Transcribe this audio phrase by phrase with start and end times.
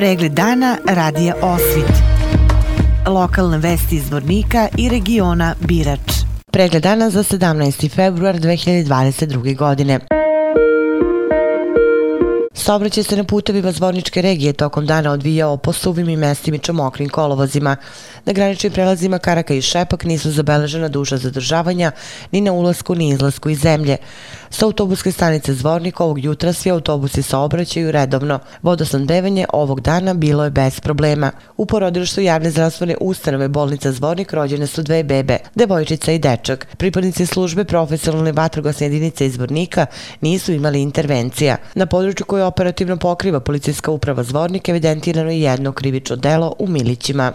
[0.00, 1.92] Pregled dana radija Osvit.
[3.06, 6.12] Lokalne vesti iz Vornika i regiona Birač.
[6.52, 7.94] Pregled dana za 17.
[7.94, 9.56] februar 2022.
[9.56, 10.00] godine.
[12.60, 17.76] Saobraćaj se na putevima Zvorničke regije tokom dana odvijao po suvim i mestimičom okrim kolovozima.
[18.24, 21.92] Na graničnim prelazima Karaka i Šepak nisu zabeležena duža zadržavanja
[22.32, 23.96] ni na ulasku ni izlasku iz zemlje.
[24.50, 28.38] Sa autobuske stanice Zvornik ovog jutra svi autobusi saobraćaju redovno.
[28.62, 31.30] Vodosnadbevanje ovog dana bilo je bez problema.
[31.56, 36.66] U porodilištu javne zdravstvene ustanove bolnica Zvornik rođene su dve bebe, devojčica i dečak.
[36.76, 39.86] Pripadnici službe profesionalne vatrogasne jedinice iz Zvornika
[40.20, 41.56] nisu imali intervencija.
[41.74, 47.32] Na području koje operativno pokriva policijska uprava Zvornik evidentirano je jedno krivično delo u Milićima.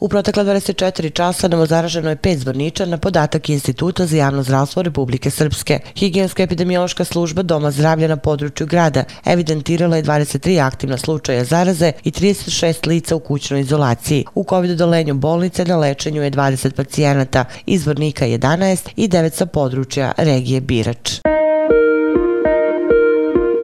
[0.00, 5.30] U protekla 24 časa novozaraženo je pet zvorniča na podatak Instituta za javno zdravstvo Republike
[5.30, 5.78] Srpske.
[5.96, 12.10] Higijenska epidemiološka služba Doma zdravlja na području grada evidentirala je 23 aktivna slučaja zaraze i
[12.10, 14.24] 36 lica u kućnoj izolaciji.
[14.34, 20.60] U COVID-odolenju bolnice na lečenju je 20 pacijenata, izvornika 11 i 9 sa područja regije
[20.60, 21.20] Birač.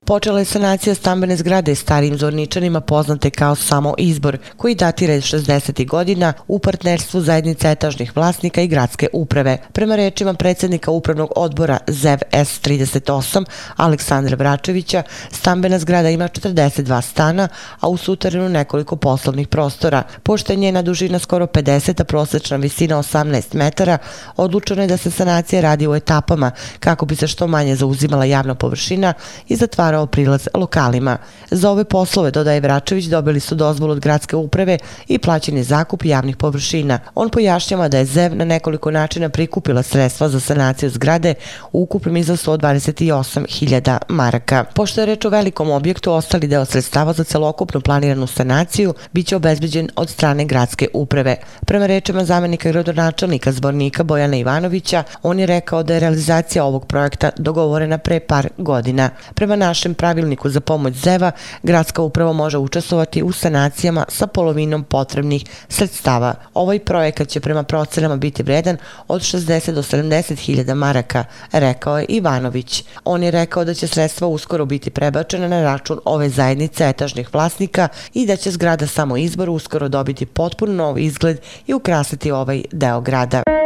[0.07, 5.87] Počela je sanacija stambene zgrade starim zorničanima poznate kao samo izbor, koji datira iz 60.
[5.89, 9.59] godina u partnerstvu zajednice etažnih vlasnika i gradske uprave.
[9.73, 13.45] Prema rečima predsjednika upravnog odbora ZEV S38
[13.77, 17.49] Aleksandra Vračevića, stambena zgrada ima 42 stana,
[17.81, 20.03] a u suterenu nekoliko poslovnih prostora.
[20.23, 23.99] Pošto je njena dužina skoro 50, a prosječna visina 18 metara,
[24.37, 28.55] odlučeno je da se sanacija radi u etapama kako bi se što manje zauzimala javna
[28.55, 29.13] površina
[29.49, 31.19] i zatvara otvarao prilaz lokalima.
[31.51, 34.79] Za ove poslove, dodaje Vračević, dobili su dozvolu od gradske uprave
[35.09, 36.99] i plaćeni zakup javnih površina.
[37.15, 41.35] On pojašnjava da je ZEV na nekoliko načina prikupila sredstva za sanaciju zgrade
[41.73, 44.65] u ukupnom iznosu od 28.000 maraka.
[44.75, 49.89] Pošto je reč o velikom objektu, ostali deo sredstava za celokupnu planiranu sanaciju biće obezbeđen
[49.97, 51.37] od strane gradske uprave.
[51.67, 57.31] Prema rečima zamenika gradonačelnika zbornika Bojana Ivanovića, on je rekao da je realizacija ovog projekta
[57.37, 59.11] dogovorena pre par godina.
[59.35, 64.85] Prema našim našem pravilniku za pomoć ZEVA, gradska uprava može učestovati u sanacijama sa polovinom
[64.85, 66.35] potrebnih sredstava.
[66.55, 68.77] Ovaj projekat će prema procenama biti vredan
[69.09, 72.85] od 60 do 70 hiljada maraka, rekao je Ivanović.
[73.05, 77.89] On je rekao da će sredstva uskoro biti prebačena na račun ove zajednice etažnih vlasnika
[78.15, 83.01] i da će zgrada samo izbor uskoro dobiti potpuno nov izgled i ukrasiti ovaj deo
[83.01, 83.64] grada.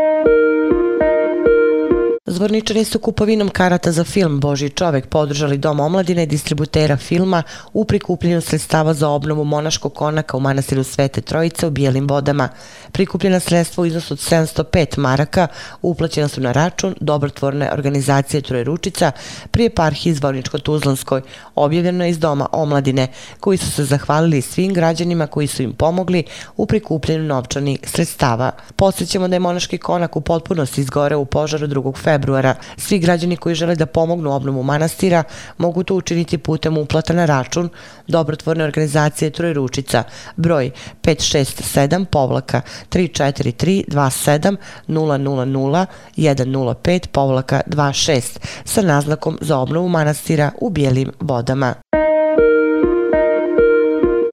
[2.30, 7.84] Zvorničani su kupovinom karata za film Boži čovek podržali Dom omladine i distributera filma u
[7.84, 12.48] prikupljenju sredstava za obnovu monaškog konaka u manastiru Svete Trojice u Bijelim vodama.
[12.92, 15.46] Prikupljena sredstva u iznosu od 705 maraka
[15.82, 19.12] uplaćena su na račun dobrotvorne organizacije Troje pri
[19.50, 21.20] prije parhi Zvorničko-Tuzlanskoj,
[21.54, 23.08] objavljeno iz Doma omladine,
[23.40, 26.24] koji su se zahvalili svim građanima koji su im pomogli
[26.56, 28.50] u prikupljenju novčanih sredstava.
[28.76, 31.96] Posjećamo da je monaški konak u potpunosti izgore u požaru 2.
[31.96, 32.54] februara februara.
[32.76, 35.24] Svi građani koji žele da pomognu obnovu manastira
[35.58, 37.68] mogu to učiniti putem uplata na račun
[38.06, 40.02] dobrotvorne organizacije Trojručica,
[40.36, 40.70] broj
[41.02, 44.56] 567 povlaka 343 27
[44.88, 45.86] 000
[46.16, 51.74] 105 povlaka 26 sa naznakom za obnovu manastira u bijelim vodama.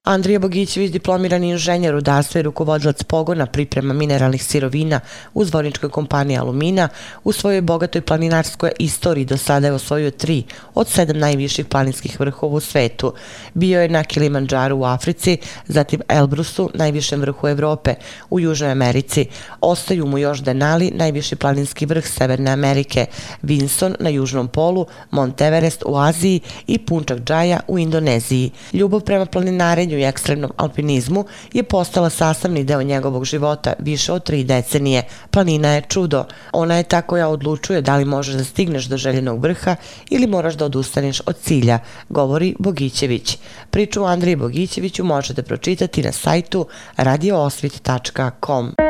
[0.06, 5.00] Andrija Bogićević, diplomirani inženjer rudarstva i rukovodilac pogona priprema mineralnih sirovina
[5.34, 6.88] u zvorničkoj kompaniji Alumina,
[7.24, 10.44] u svojoj bogatoj planinarskoj istoriji do sada je osvojio tri
[10.74, 13.12] od sedam najviših planinskih vrhova u svetu.
[13.54, 17.94] Bio je na Kilimanđaru u Africi, zatim Elbrusu, najvišem vrhu Evrope,
[18.30, 19.26] u Južnoj Americi.
[19.60, 23.06] Ostaju mu još Denali, najviši planinski vrh Severne Amerike,
[23.42, 28.50] Vinson na Južnom polu, Monteverest u Aziji i Punčak Džaja u Indoneziji.
[28.72, 34.44] Ljubav prema planinarenju i ekstremnom alpinizmu je postala sastavni deo njegovog života više od tri
[34.44, 35.02] decenije.
[35.30, 36.24] Planina je čudo.
[36.52, 39.76] Ona je ta koja odlučuje da li možeš da stigneš do željenog vrha
[40.10, 41.78] ili moraš da odustaneš od cilja,
[42.08, 43.38] govori Bogićević.
[43.70, 46.66] Priču o Andriji Bogićeviću možete pročitati na sajtu
[46.96, 48.85] radioosvit.com.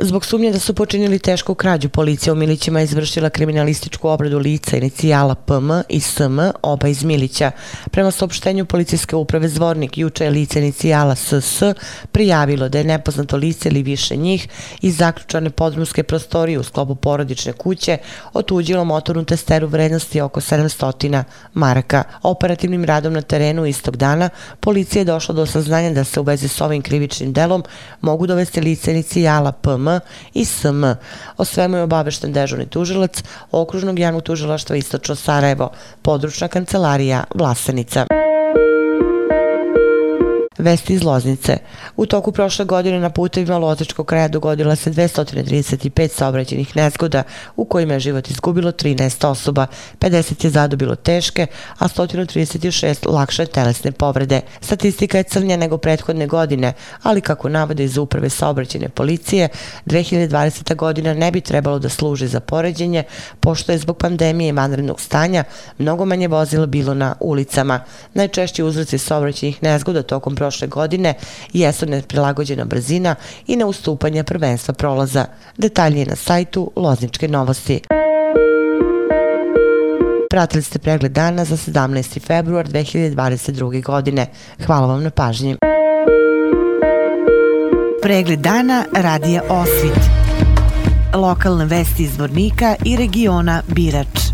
[0.00, 5.34] Zbog sumnje da su počinili tešku krađu, policija u Milićima izvršila kriminalističku obradu lica inicijala
[5.34, 7.50] PM i SM, oba iz Milića.
[7.90, 11.62] Prema saopštenju policijske uprave Zvornik, juče je lice inicijala SS
[12.12, 14.48] prijavilo da je nepoznato lice ili više njih
[14.82, 17.98] iz zaključane podrumske prostorije u sklopu porodične kuće
[18.32, 21.22] otuđilo motornu testeru vrednosti oko 700
[21.54, 22.04] maraka.
[22.22, 24.30] Operativnim radom na terenu istog dana
[24.60, 27.64] policija je došla do saznanja da se u vezi s ovim krivičnim delom
[28.00, 29.87] mogu dovesti lice inicijala PM
[30.34, 30.84] I SM.
[31.36, 35.70] O svemu je obavešten dežurni tužilac okružnog javnog tužilaštva Istočno Sarajevo,
[36.02, 38.06] područna kancelarija Vlasenica.
[40.68, 41.58] Vesti iz Loznice.
[41.96, 47.22] U toku prošle godine na putevima Lozičkog kraja dogodila se 235 saobraćenih nezgoda
[47.56, 49.66] u kojima je život izgubilo 13 osoba,
[50.00, 51.46] 50 je zadobilo teške,
[51.78, 54.40] a 136 lakše telesne povrede.
[54.60, 56.72] Statistika je crnja nego prethodne godine,
[57.02, 59.48] ali kako navode iz uprave saobraćene policije,
[59.86, 60.76] 2020.
[60.76, 63.02] godina ne bi trebalo da služi za poređenje,
[63.40, 65.44] pošto je zbog pandemije i vanrednog stanja
[65.78, 67.80] mnogo manje vozila bilo na ulicama.
[68.14, 71.14] Najčešći uzroci saobraćenih nezgoda tokom prošle prošle godine
[71.52, 73.14] jesu neprilagođena brzina
[73.46, 75.24] i neustupanje prvenstva prolaza.
[75.56, 77.80] Detalje na sajtu Lozničke novosti.
[80.30, 82.20] Pratili ste pregled dana za 17.
[82.26, 83.82] februar 2022.
[83.82, 84.26] godine.
[84.66, 85.56] Hvala vam na pažnji.
[88.02, 90.00] Pregled dana radija Osvit.
[91.14, 94.27] Lokalne vesti iz Vornika i regiona Birač.